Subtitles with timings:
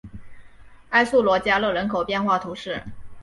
[1.05, 2.81] 苏埃罗加勒人口变化图示